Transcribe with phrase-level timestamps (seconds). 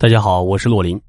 [0.00, 1.00] 大家好，我是洛林。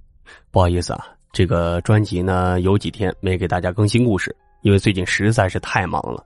[0.49, 6.25] 不好意思啊，这个专辑呢有几天没给大家更新故事，因为最近实在是太忙了。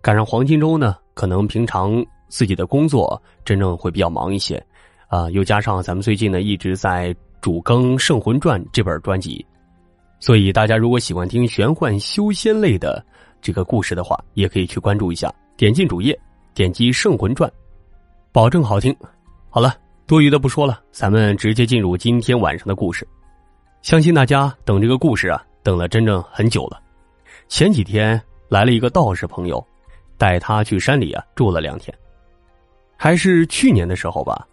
[0.00, 4.64] 赶上黄金周呢，可能平常自己的工作真正会比较忙一些
[5.08, 9.44] 啊，又加上咱们最近呢一直在主更《圣魂传》这本专辑，
[10.20, 13.04] 所以大家如果喜欢听玄幻修仙类的
[13.42, 16.16] 这个故事的话，也可以去关注一下，点进主页，
[16.54, 17.50] 点击《圣魂传》，
[18.30, 18.96] 保证好听。
[19.50, 19.74] 好了。
[20.06, 23.08] 多余的不说了，咱们直接进入今天晚上的故事。
[23.80, 26.78] 相信大家等这个故事啊，等了真正很久了。
[27.48, 29.66] 前几天来了一个道士朋友，
[30.18, 31.96] 带他去山里啊住了两天。
[32.98, 34.46] 还是去年的时候吧，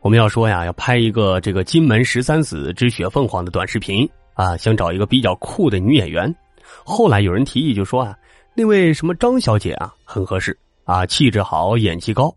[0.00, 6.34] 我们要说呀，要拍一个这个《金门十三子之雪凤凰》的短视频啊，想找一个比较酷的女演员。
[6.82, 8.16] 后来有人提议就说啊，
[8.54, 12.34] 那位什么张小姐啊很合适啊，气质好，演技高。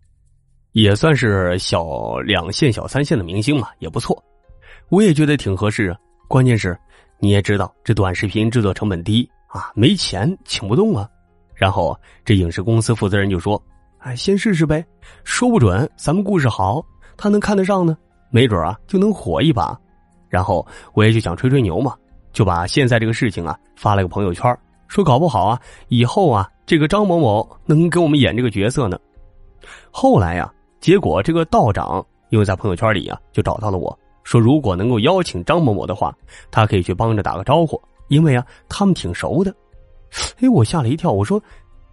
[0.72, 4.22] 也算是小两线、小三线的明星嘛，也不错。
[4.90, 5.96] 我也觉得挺合适啊。
[6.28, 6.78] 关键是，
[7.18, 11.08] 你也知道这短视频制作成本低啊，没钱请不动啊。
[11.54, 13.60] 然后这影视公司负责人就说
[13.98, 14.84] ：“哎，先试试呗，
[15.24, 16.84] 说不准咱们故事好，
[17.16, 17.96] 他能看得上呢，
[18.30, 19.76] 没准啊就能火一把。”
[20.28, 21.96] 然后我也就想吹吹牛嘛，
[22.32, 24.56] 就把现在这个事情啊发了个朋友圈，
[24.86, 28.98] 说搞不好啊以后啊这个张某某能给我们演这个角色呢。
[29.90, 30.52] 后来呀。
[30.80, 36.14] 结果这个道长因为在朋友圈里啊，就找到了我说，如果能够邀请张某某的话，
[36.50, 39.54] 他可以去帮着打个招呼，因为啊，他们挺熟的。
[40.40, 41.42] 哎，我吓了一跳，我说：“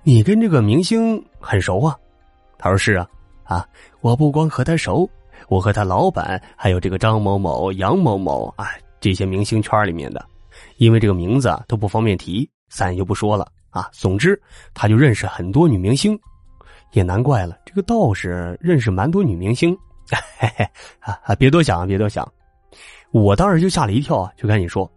[0.03, 1.97] 你跟这个明星很熟啊？”
[2.59, 3.08] 他说：“是啊，
[3.44, 3.66] 啊，
[4.02, 5.09] 我不光和他熟，
[5.47, 8.67] 我和他老板还有这个张某某、杨某某啊，
[9.00, 10.25] 这些明星圈里面的，
[10.78, 13.89] 因为这个名字啊都不方便提，咱就不说了啊。
[13.94, 14.38] 总之，
[14.73, 16.19] 他就认识很多女明星。”
[16.95, 19.77] 也难怪了，这个道士认识蛮多女明星，
[20.39, 20.65] 嘿嘿
[21.01, 21.35] 啊啊！
[21.35, 22.25] 别多想，别多想。
[23.11, 24.89] 我当时就吓了一跳啊，就赶紧说：“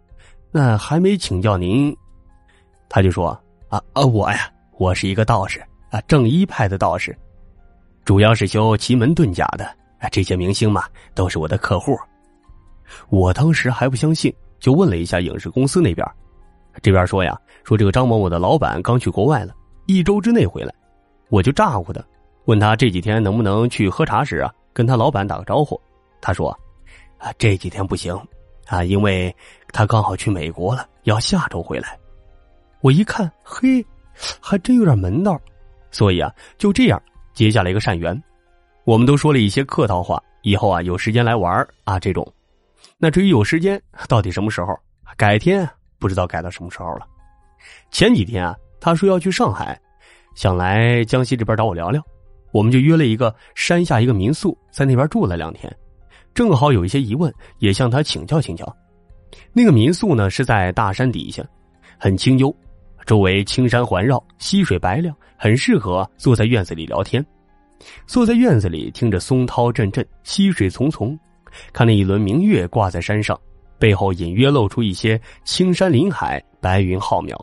[0.49, 1.93] 那还没请教您。”
[2.87, 7.13] 他就说：“啊啊，我呀，我是一个道士啊，正一派的道士，
[8.05, 9.65] 主要是修奇门遁甲的
[9.99, 10.07] 啊。
[10.09, 11.97] 这些明星嘛，都是我的客户。”
[13.09, 16.07] 我当时还不相信，就问了一下影视公司那边，
[16.81, 19.53] 这边说呀，说这个张某某的老板刚去国外了，
[19.85, 20.73] 一周之内回来。
[21.29, 22.03] 我就咋呼的，
[22.45, 25.79] 问他这几天能不能去喝茶时啊，跟他老板打个招呼。
[26.19, 26.49] 他说
[27.17, 28.19] ：“啊，这几天不行，
[28.67, 29.33] 啊，因为
[29.71, 31.97] 他刚好去美国了，要下周回来。”
[32.81, 33.85] 我一看，嘿，
[34.41, 35.39] 还真有点门道，
[35.91, 37.01] 所以啊，就这样
[37.33, 38.19] 结下了一个善缘。
[38.83, 42.27] 我们都说了一些客套话，以后啊有时间来玩啊这种。
[42.97, 44.75] 那至于有时间到底什么时候，
[45.15, 45.69] 改天
[45.99, 47.05] 不知道改到什么时候了。
[47.91, 49.79] 前几天啊，他说要去上海。
[50.39, 52.01] 想来江西这边找我聊聊，
[52.53, 55.69] 我们就约了一个山下一个民宿，在那边住了两天，
[56.33, 58.65] 正好有一些疑问，也向他请教请教。
[59.51, 61.43] 那个民宿呢是在大山底下，
[61.97, 62.55] 很清幽，
[63.05, 67.21] 周围青山环绕，溪水白亮，很适合坐在院子里聊天。
[68.07, 71.19] 坐在院子里，听着松涛阵阵，溪水淙淙，
[71.73, 73.37] 看那一轮明月挂在山上，
[73.77, 77.37] 背后隐约露出一些青山林海，白云浩渺。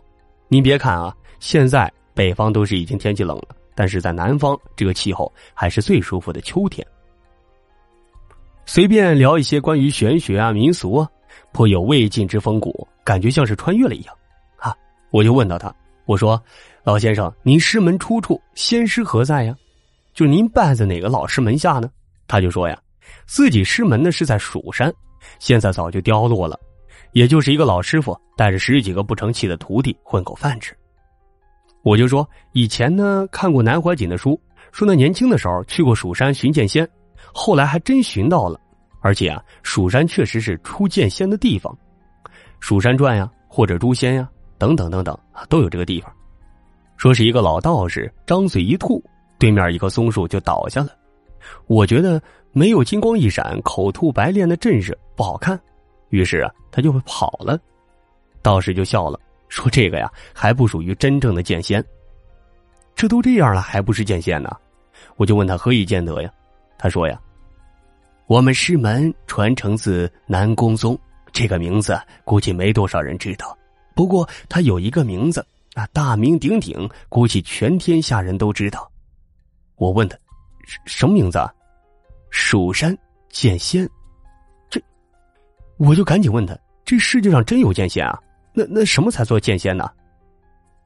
[0.48, 1.92] 您别看啊，现在。
[2.16, 6.84] 北方都是已经天气冷了，但是在南方这个气候还是最舒服的秋天。
[8.64, 11.06] 随便聊一些关于玄学啊、民俗啊，
[11.52, 14.14] 颇有魏晋之风骨，感觉像是穿越了一样。
[14.56, 14.74] 啊，
[15.10, 15.72] 我就问到他，
[16.06, 16.42] 我说
[16.82, 19.54] ：“老先生，您师门出处，仙师何在呀？
[20.14, 21.90] 就您拜在哪个老师门下呢？”
[22.26, 22.80] 他就说呀，
[23.26, 24.90] 自己师门呢是在蜀山，
[25.38, 26.58] 现在早就凋落了，
[27.12, 30.74] 也就是一个老师傅带着十几个不成器的徒弟混口饭吃。
[31.86, 34.36] 我就说以前呢看过南怀瑾的书，
[34.72, 36.88] 说那年轻的时候去过蜀山寻剑仙，
[37.32, 38.58] 后来还真寻到了，
[39.02, 41.72] 而且啊蜀山确实是出剑仙的地方，
[42.58, 45.16] 《蜀山传》呀或者诛仙呀等等等等
[45.48, 46.12] 都有这个地方。
[46.96, 49.00] 说是一个老道士张嘴一吐，
[49.38, 50.88] 对面一棵松树就倒下了。
[51.68, 52.20] 我觉得
[52.50, 55.56] 没有金光一闪、口吐白练的阵势不好看，
[56.08, 57.56] 于是啊他就跑了，
[58.42, 59.20] 道士就笑了。
[59.48, 61.84] 说这个呀，还不属于真正的剑仙。
[62.94, 64.50] 这都这样了，还不是剑仙呢？
[65.16, 66.30] 我就问他何以见得呀？
[66.78, 67.20] 他说呀，
[68.26, 70.98] 我们师门传承自南宫宗，
[71.32, 73.56] 这个名字估计没多少人知道。
[73.94, 78.90] 不过他有一个名字啊，大名鼎鼎，估计全天下人都知道。
[79.76, 80.16] 我问他，
[80.86, 81.38] 什么名字？
[81.38, 81.52] 啊？
[82.30, 82.96] 蜀山
[83.30, 83.88] 剑仙。
[84.68, 84.80] 这，
[85.76, 88.18] 我就赶紧问他，这世界上真有剑仙啊？
[88.58, 89.86] 那那什么才做剑仙呢？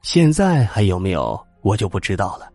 [0.01, 1.41] 现在还有没有？
[1.61, 2.49] 我就不知道了。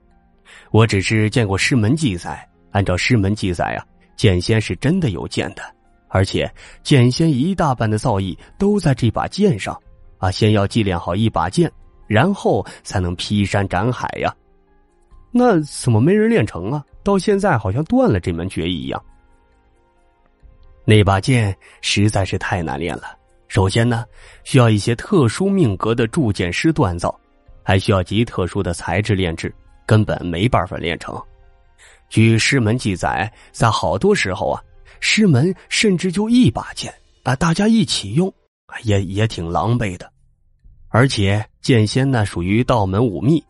[0.70, 5.62] 我只是见过师门记载，按照师门记载啊，剑仙是真的有剑的，
[6.08, 6.52] 而且
[6.82, 9.80] 剑仙一大半的造诣都在这把剑上，
[10.18, 11.72] 啊，先要祭炼好一把剑，
[12.06, 14.34] 然后才能劈山斩海呀。
[15.30, 16.84] 那怎么没人练成啊？
[17.02, 19.02] 到现在好像断了这门绝艺一样。
[20.84, 23.16] 那把剑实在是太难练了。
[23.48, 24.04] 首先呢，
[24.44, 27.18] 需要一些特殊命格的铸剑师锻造，
[27.62, 29.54] 还需要极特殊的材质炼制，
[29.86, 31.20] 根本没办法炼成。
[32.08, 34.62] 据师门记载，在好多时候啊。
[34.98, 38.32] 师门甚至就一把剑啊，大家一起用，
[38.82, 40.10] 也也挺狼狈的。
[40.88, 43.44] 而且剑仙呢属于道门武秘，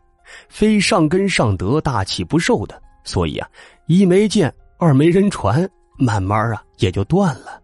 [0.48, 3.48] 非上根上德、大气不受的，所以啊，
[3.86, 5.66] 一没剑，二没人传，
[5.96, 7.62] 慢慢啊也就断了。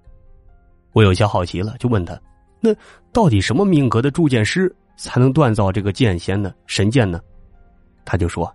[0.93, 2.21] 我有些好奇了，就问他：
[2.61, 2.75] 那
[3.13, 6.53] 到底什么命格的铸剑师才能锻造这个剑仙呢？
[6.67, 7.21] 神剑呢？
[8.05, 8.53] 他就说：“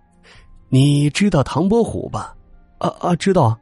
[0.68, 2.34] 你知道唐伯虎吧？
[2.78, 3.58] 啊啊，知道。”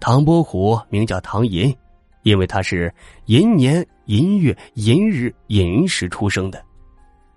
[0.00, 1.76] 唐伯虎名叫唐寅，
[2.22, 2.92] 因为他是
[3.26, 6.62] 寅年寅月寅日寅时出生的，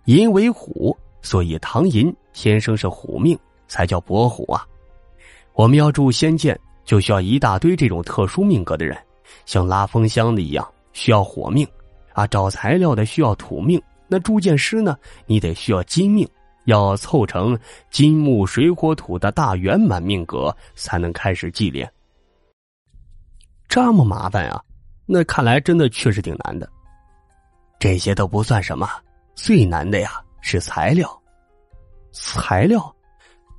[0.06, 3.38] 寅为虎，所以唐寅天生是虎命，
[3.68, 4.66] 才叫伯虎啊。
[5.54, 8.98] 我们要铸仙剑，就需要一大堆这种特殊命格的人，
[9.46, 11.68] 像拉风箱的一样需要火命，
[12.14, 16.28] 啊，找材料的需要土命，那铸剑师呢，你得需要金命，
[16.66, 17.58] 要凑成
[17.90, 21.92] 金木水火土的大圆满命格，才能开始祭炼。
[23.68, 24.62] 这么麻烦啊！
[25.06, 26.70] 那看来真的确实挺难的。
[27.80, 28.88] 这些都不算什么，
[29.36, 31.10] 最难的呀是材料。
[32.12, 32.96] 材料？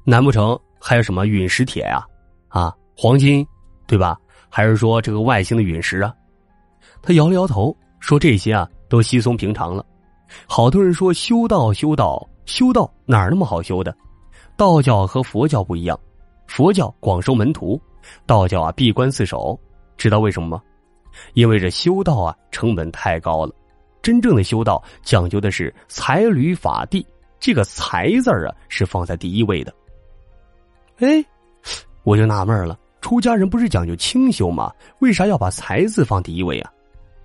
[0.05, 2.07] 难不成还有什么陨石铁呀？
[2.49, 3.45] 啊，黄金，
[3.87, 4.17] 对吧？
[4.57, 6.15] 还是说这个外星的陨石啊？
[7.03, 9.85] 他摇了摇头，说：“这些啊都稀松平常了。
[10.47, 13.93] 好多人说修道，修道，修道哪儿那么好修的？
[14.57, 15.99] 道教和佛教不一样，
[16.47, 17.83] 佛教广收门徒，
[18.27, 19.59] 道教啊闭关自守。”
[19.99, 20.63] 知道为什么吗？
[21.33, 23.53] 因为这修道啊，成本太高了。
[24.03, 27.05] 真正的修道讲究的是财履法地，
[27.41, 29.75] 这个“财”字啊是放在第一位的。
[30.99, 31.25] 哎，
[32.05, 34.73] 我就纳闷了，出家人不是讲究清修吗？
[35.01, 36.73] 为啥要把“财”字放第一位啊？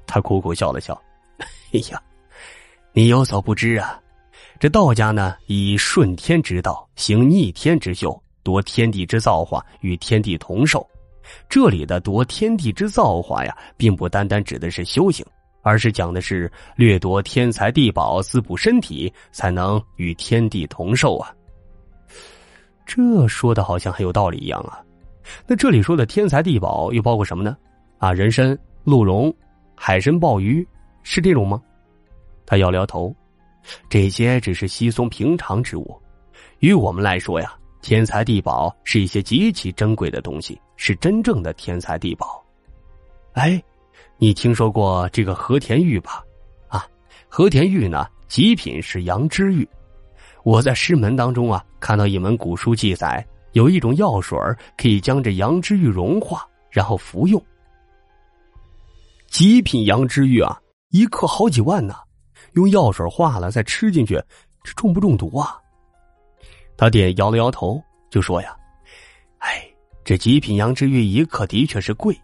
[0.05, 1.01] 他苦苦笑了笑
[1.71, 2.03] ：“哎呀，
[2.91, 3.97] 你有所不知啊，
[4.59, 10.85] 这道家呢以顺天之道行逆天之修，夺天地之造化，与天地同寿。”
[11.47, 15.25] 这里的夺天地之造化呀，并不单单指的是修行，
[15.61, 21.33] 而是讲的是掠夺天财地宝，滋补身体，才能与天地同寿啊。
[22.85, 24.83] 这说的好像很有道理一样啊。
[25.47, 27.57] 那这里说的天材地宝又包括什么呢？
[27.97, 29.33] 啊，人参、鹿茸、
[29.75, 30.65] 海参、鲍鱼，
[31.03, 31.61] 是这种吗？
[32.45, 33.15] 他摇摇头，
[33.89, 36.01] 这些只是稀松平常之物，
[36.59, 37.53] 于我们来说呀。
[37.81, 42.43] 天才地宝是一些极其珍贵的东西，是真正的天才地宝。
[43.31, 43.63] 哎，
[44.17, 46.21] 你听说过这个和田玉吧？
[46.67, 46.85] 啊，
[47.29, 49.65] 和田玉呢，极品是羊脂玉。
[50.43, 54.37] 我在师门当中啊，看到一门古书记载，有一种药水
[54.77, 57.41] 可以将这羊脂玉融化，然后服用。
[59.27, 60.59] 极品羊脂玉啊，
[60.89, 61.95] 一克好几万呢，
[62.53, 64.15] 用药水化了再吃进去，
[64.63, 65.57] 这中不中毒啊？
[66.77, 68.55] 他爹摇了摇头，就说：“呀，
[69.39, 69.63] 哎，
[70.03, 72.17] 这极品羊脂玉一克的确是贵。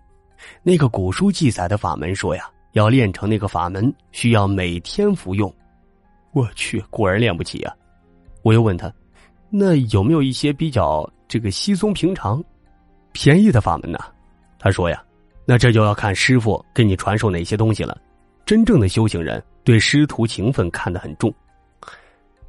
[0.63, 5.53] 那个古书记载的法门说呀，要练成那个法门，需要每天服用。
[6.33, 7.73] 我去，果然练不起啊！
[8.41, 8.91] 我又问他，
[9.49, 12.43] 那有没有一些比较这个稀松平常、
[13.11, 13.99] 便宜的法门呢？
[14.59, 15.03] 他说呀，
[15.45, 17.97] 那这就要看师傅给你传授哪些东西了。
[18.45, 21.33] 真正的修行人对师徒情分看得很重。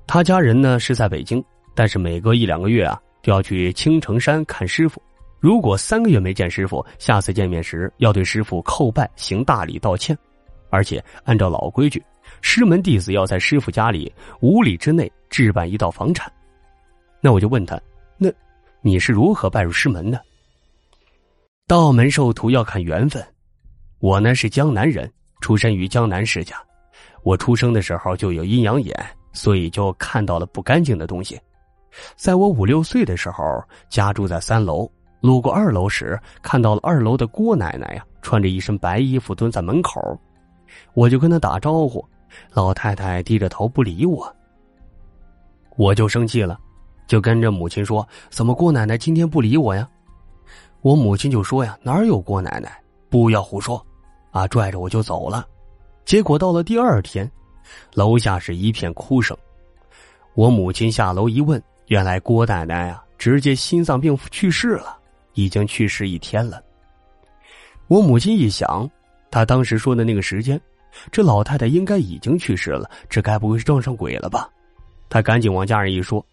[0.07, 1.43] 他家人呢是在北京。”
[1.77, 4.99] 但是每隔一两个月啊，就要去青城山看师傅。
[5.39, 10.17] 如果三个月没见师傅，下次见面时要对师傅叩拜行大礼道歉，
[10.71, 12.03] 而且按照老规矩，
[12.41, 16.33] 师门弟子要在师傅家里五里之内置办一道房产。
[17.21, 17.79] 那我就问他，
[18.87, 20.23] 你是如何拜入师门的？
[21.67, 23.21] 道门授徒要看缘分，
[23.99, 26.55] 我呢是江南人，出身于江南世家，
[27.25, 28.95] 我出生的时候就有阴阳眼，
[29.33, 31.37] 所以就看到了不干净的东西。
[32.15, 33.43] 在我五六岁的时候，
[33.89, 34.89] 家住在三楼，
[35.21, 40.01] 路过二楼时，看到了二楼的郭奶奶呀，穿着一身白衣服蹲在门口，
[40.95, 42.09] 我就跟她打招呼，
[42.53, 44.33] 老太太低着头不理我，
[45.77, 46.57] 我就生气了，
[47.07, 49.89] 就跟着母亲说：“怎么郭奶奶今天不理我呀？”
[50.83, 52.81] 我母亲就说：“呀，哪有郭奶奶？
[53.09, 53.85] 不要胡说！”
[54.31, 55.47] 啊，拽着我就走了。
[56.05, 57.31] 结果到了第二天，
[57.95, 59.37] 楼下是一片哭声，
[60.35, 61.61] 我母亲下楼一问。
[61.87, 64.99] 原来郭奶奶啊，直接心脏病去世了，
[65.35, 66.63] 已经去世一天了。
[67.87, 68.89] 我母亲一想，
[69.31, 70.61] 她当时说的那个时间，
[71.11, 74.51] 这老太太应该已经去世了，这该不会是撞上鬼了吧？
[75.09, 76.25] 她赶紧往家人一说，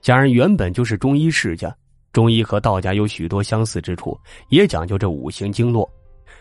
[0.00, 1.74] 家人原本就是中医世家，
[2.12, 5.88] 中医和道家有许多相似之处，也讲究这五行经络，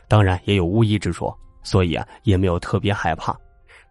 [0.07, 3.35] 当然也有巫医之说，所以啊也没有特别害怕，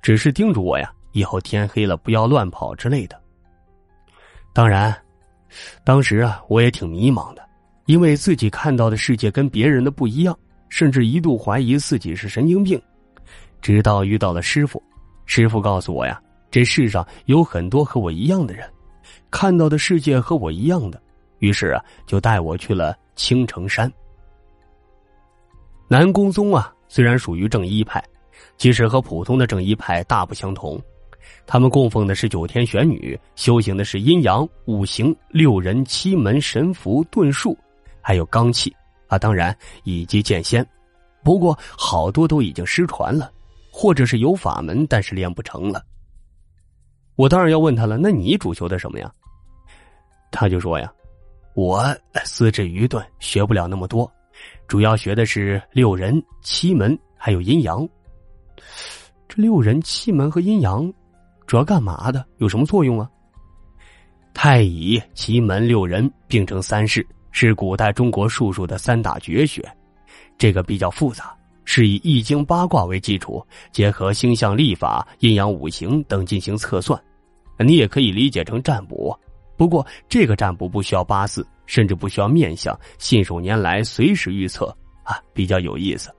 [0.01, 3.21] 只是叮嘱我呀，以后天黑了不要乱跑之类的。
[4.53, 4.97] 当然，
[5.85, 7.45] 当时啊我也挺迷茫的，
[7.87, 12.81] 因为自己看到的世界跟别人的不一样，甚至一度怀疑自己是神经病，
[13.61, 14.83] 直到遇到了师傅，
[15.27, 16.21] 师傅告诉我呀。
[16.49, 18.67] 这世上有很多和我一样的人，
[19.38, 20.99] 看到的世界和我一样的，
[21.40, 23.93] 于是啊，就带我去了青城山。
[25.88, 28.02] 南宫宗啊，虽然属于正一派，
[28.57, 30.81] 其实和普通的正一派大不相同。
[31.47, 37.55] 他们供奉的是九天玄女，修行的是阴阳五行六人七门神符遁术，
[38.00, 38.75] 还有罡气
[39.07, 40.66] 啊，当然以及剑仙。
[41.23, 43.31] 不过好多都已经失传了，
[43.71, 45.85] 或者是有法门，但是练不成了。
[47.16, 49.12] 我当然要问他了，那你主修的什么呀？
[50.30, 50.92] 他就说呀，
[51.54, 51.85] 我
[52.25, 54.11] 资质愚钝，学不了那么多，
[54.66, 57.88] 主要学的是六人、七门还有阴阳。
[59.28, 60.92] 这六人、七门和阴阳，
[61.47, 62.25] 主要干嘛的？
[62.38, 63.11] 有什么作用啊？
[64.35, 69.66] 太乙、奇门、六人并称三式，是古代中国术数的三大绝学。
[70.37, 71.35] 这个比较复杂。
[71.68, 76.97] 是以易经八卦为基础，结合星象历法、阴阳五行等进行测算。
[77.59, 79.18] 你也可以理解成占卜，
[79.57, 84.67] 不过这个占卜不需要八字，甚至不需要面相，信手拈来，随时预测
[85.03, 86.11] 啊，比较有意思。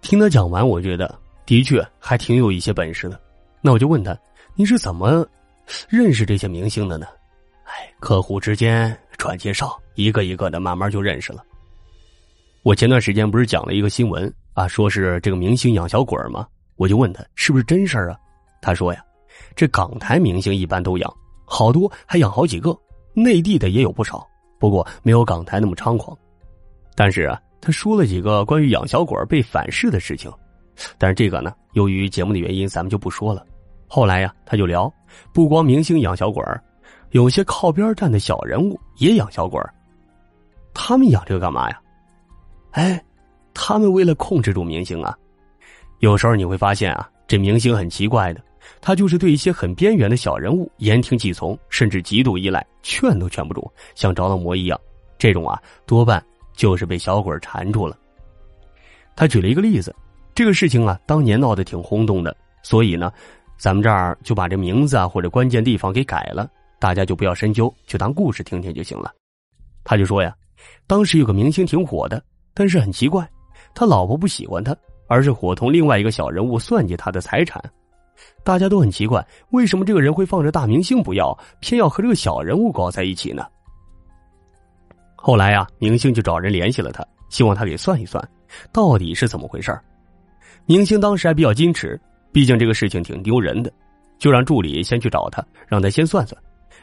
[0.00, 3.20] 听他讲完，我觉得的确还挺有一些本事的。
[3.60, 4.16] 那我就问他，
[4.54, 5.26] 你是怎么
[5.88, 7.06] 认识这些明星的呢？
[7.64, 11.42] 哎，客户之间转介绍，一个一个的，慢慢就认识了。
[12.62, 14.32] 我前段时间不是讲了一个新闻。
[14.54, 16.46] 啊，说是这个明星养小鬼吗？
[16.76, 18.16] 我就问他是不是真事啊？
[18.62, 19.04] 他说呀，
[19.56, 21.12] 这港台明星一般都养，
[21.44, 22.76] 好多还养好几个，
[23.12, 24.26] 内地的也有不少，
[24.58, 26.16] 不过没有港台那么猖狂。
[26.94, 30.32] 但是啊，他说了几个关于养小鬼被反噬的事情，
[30.98, 33.44] 但是这个呢，由于节目的原因，咱们就不说了。
[33.86, 34.92] 后来呀，他就聊，
[35.32, 36.42] 不光明星养小鬼
[37.10, 39.60] 有些靠边站的小人物也养小鬼
[40.72, 41.80] 他们养这个干嘛呀？
[42.72, 43.02] 哎。
[43.56, 45.16] 他们为了控制住明星啊，
[46.00, 48.42] 有时候你会发现啊，这明星很奇怪的，
[48.80, 54.80] 他就是对一些很边缘的小人物言听计从，甚至极度依赖，劝都劝不住，像着了魔一样。
[55.18, 57.96] 这种啊，多半就是被小鬼缠住了。
[59.16, 59.94] 他举了一个例子，
[60.34, 63.12] 这个事情啊，当年闹得挺轰动的，所以呢，
[63.56, 69.12] 咱们这儿就把这名字啊或者关键地方给改了，大家就不要深究，就当故事听听就行了。
[69.84, 70.34] 他就说呀，
[70.86, 73.26] 当时有个明星挺火的，但是很奇怪。
[73.74, 77.62] 他老婆不喜欢他，而是伙同另外一个小人物算计他的财产。
[78.42, 83.46] 大家都很奇怪，为什么这个人会放着大明星不要，偏要和这个小人物搞在一起呢？
[85.14, 88.22] 后来呀，明星就找人联系了他，希望他给算一算，
[88.72, 89.76] 到底是怎么回事
[90.66, 92.00] 明星当时还比较矜持，
[92.32, 93.72] 毕竟这个事情挺丢人的，
[94.18, 96.40] 就让助理先去找他，让他先算算，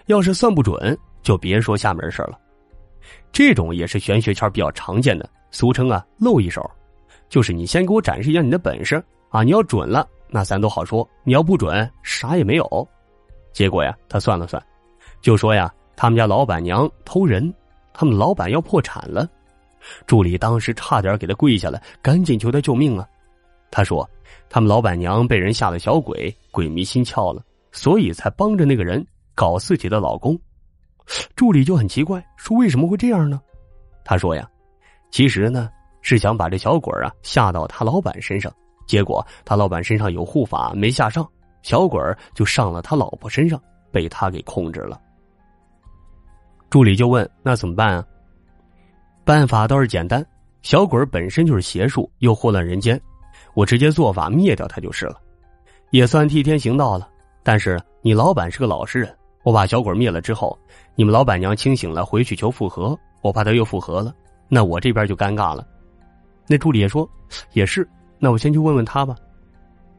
[0.07, 2.37] 要是算不准，就别说下面事了。
[3.31, 6.69] 这种也是玄学圈比较常见的，俗称啊露一手。
[7.29, 9.41] 就是你先给我展示一下你的本事啊！
[9.41, 12.87] 你要准了，那咱都好说；你要不准，啥也没有。
[13.51, 14.63] 结果呀，他算了算，
[15.21, 17.53] 就说呀，他们家老板娘偷人，
[17.93, 19.29] 他们老板要破产了。
[20.07, 23.05] 助理当时差点给他跪下来，赶紧求他救命啊！
[23.69, 24.09] 他说，
[24.49, 30.39] 他们老板娘被人下了小鬼，鬼迷心窍了，所以才帮着那个人搞自己的老公。
[31.35, 33.41] 助理就很奇怪，说为什么会这样呢？
[34.05, 34.49] 他说呀，
[35.11, 35.69] 其实呢。
[36.03, 38.51] 是想把这小鬼啊下到他老板身上，
[38.85, 41.27] 结果他老板身上有护法没下上，
[41.61, 42.01] 小鬼
[42.33, 43.61] 就上了他老婆身上，
[43.91, 44.99] 被他给控制了。
[46.69, 48.05] 助理就问：“那怎么办啊？”
[49.23, 50.25] 办法倒是简单，
[50.61, 52.99] 小鬼本身就是邪术，又祸乱人间，
[53.53, 55.19] 我直接做法灭掉他就是了，
[55.91, 57.07] 也算替天行道了。
[57.43, 60.57] 但是你老板是个老实人，我把小鬼灭了之后，
[60.95, 64.13] 你们老板娘清醒了回去求复合，我怕他又复合了，
[64.47, 65.67] 那我这边就尴尬了。
[66.47, 67.07] 那助理也说
[67.53, 67.87] ：“也是，
[68.23, 69.15] 那我先去问问他吧。”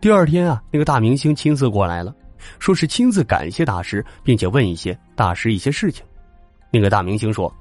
[0.00, 2.14] 第二天啊，那个大明星亲自过来了，
[2.58, 6.04] 说是亲自感谢大师，并且问一些大师一些事情。
[6.70, 7.52] 那个大明星说，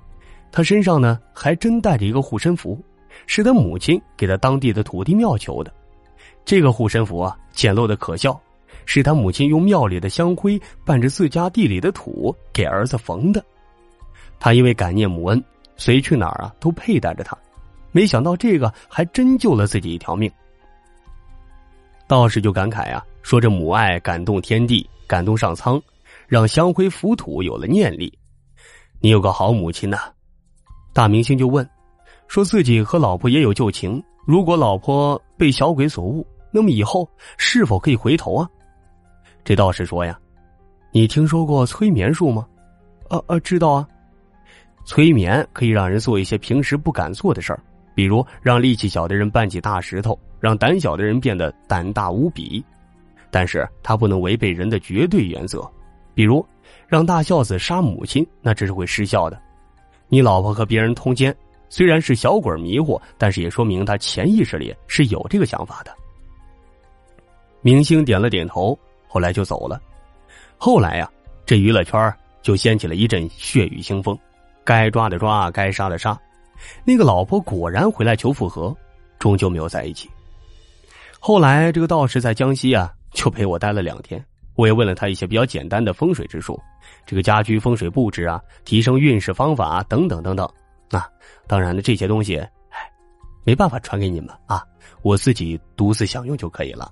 [0.51, 2.79] 他身上呢还真带着一个护身符，
[3.25, 5.73] 是他母亲给他当地的土地庙求的。
[6.45, 8.39] 这个护身符啊，简陋的可笑，
[8.85, 13.43] 是他母亲用庙里的香灰伴着自家地里的土给儿子缝的。
[14.39, 15.43] 他因为感念母恩，
[15.75, 17.37] 随去哪儿啊都佩戴着它。
[17.91, 20.31] 没想到这个还真救了自己一条命，
[22.11, 25.81] 道士就感慨呀，说这母爱感动天地，感动上苍，
[26.27, 28.11] 让香灰浮土有了念力。
[28.99, 29.97] 你有个好母亲呐。
[30.91, 31.65] 大明星就问，
[32.27, 38.49] 说自己和老婆也有旧情，如果老婆被小鬼所误，那么以后是否可以回头啊？
[39.45, 40.19] 这道士说呀，
[40.91, 42.45] 你听说过催眠术吗？
[43.07, 43.87] 啊啊，知道啊。
[44.83, 47.63] 催眠可以让人做一些平时不敢做的事儿，
[47.95, 52.61] 比如让力气小的人搬起大石头，让胆小的人变得胆大无比。
[53.29, 55.65] 但是他不能违背人的绝对原则，
[56.13, 56.45] 比如
[56.85, 59.41] 让大孝子杀母亲，那这是会失效的。
[60.09, 61.33] 你老婆和别人通奸，
[61.69, 65.95] 虽然是小鬼迷惑，但是也说明他潜意识里是有这个想法的。
[67.61, 69.81] 明星点了点头，后来就走了。
[70.57, 71.09] 后来呀，
[71.45, 74.17] 这娱乐圈就掀起了一阵血雨腥风。
[74.65, 76.19] 该抓的抓，该杀的杀，
[76.83, 78.75] 那个老婆果然回来求复合，
[79.17, 80.09] 终究没有在一起。
[81.23, 84.25] 后来这个道士在江西啊，就陪我待了两天，
[84.55, 86.59] 我也问了他一些比较简单的风水之术，
[87.05, 90.49] 这个家居风水布置啊，提升运势方法等等等等。
[90.89, 91.07] 那
[91.45, 92.91] 当然了，这些东西，哎，
[93.43, 94.63] 没办法传给你们啊，
[95.03, 96.91] 我自己独自享用就可以了。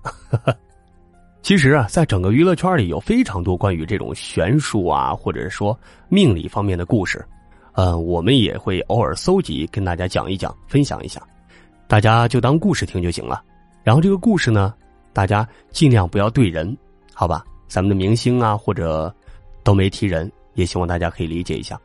[1.41, 5.75] 其实啊，在整个娱乐圈里，有非常多关于这种玄术啊，或者说
[6.07, 7.25] 命理方面的故事。
[7.73, 11.19] 呃，我们也会偶尔搜集，跟大家讲一讲，分享一下，
[11.87, 13.43] 大家就当故事听就行了。
[13.89, 14.71] 然后这个故事呢，
[15.13, 16.77] 大家尽量不要对人，
[17.11, 17.43] 好吧？
[17.67, 19.11] 咱们的明星啊，或者
[19.63, 21.75] 都没提人，也希望大家可以理解一下。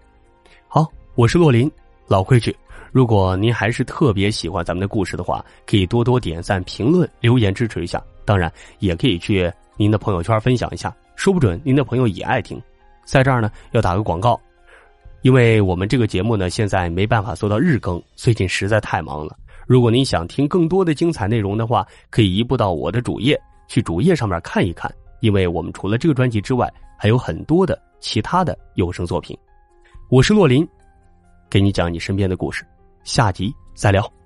[0.69, 1.73] 好，我是洛林，
[2.07, 2.55] 老规矩，
[2.93, 8.05] 如果您还是特别喜欢咱们的故事的话，可以多多点赞、评论、留言支持一下。
[8.27, 12.61] 当然，也可以去您的朋友圈分享一下，说不准您的朋友也爱听。
[13.07, 14.39] 在这儿呢，要打个广告。
[15.23, 19.35] 因为我们这个节目呢，现在没办法做到日更，最近实在太忙了。
[19.67, 24.93] 如果您想听更多的精彩内容的话，可以移步到我的主页，去主页上面看一看。
[25.21, 29.37] 因为我们除了这个专辑之外，还有很多的其他的有声作品。
[30.11, 30.69] 我是洛林，
[31.49, 32.65] 给你讲你身边的故事，
[33.05, 34.24] 下集再聊。